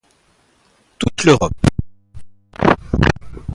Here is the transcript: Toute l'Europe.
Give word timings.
Toute 0.97 1.25
l'Europe. 1.25 1.61